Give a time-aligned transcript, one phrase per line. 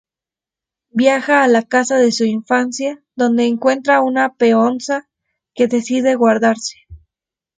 [0.89, 5.07] Viaja a la casa de su infancia, donde encuentra una peonza
[5.53, 6.77] que decide guardarse.